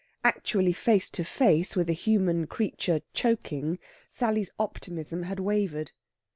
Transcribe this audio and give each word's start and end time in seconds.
Actually 0.23 0.73
face 0.73 1.11
to 1.11 1.23
face 1.23 1.75
with 1.75 1.87
a 1.87 1.93
human 1.93 2.47
creature 2.47 3.01
choking, 3.13 3.77
Sally's 4.07 4.49
optimism 4.57 5.21
had 5.21 5.39
wavered. 5.39 5.91